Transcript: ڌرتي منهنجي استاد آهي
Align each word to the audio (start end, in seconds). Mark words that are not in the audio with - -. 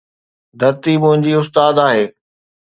ڌرتي 0.59 0.93
منهنجي 1.01 1.33
استاد 1.41 1.75
آهي 1.87 2.03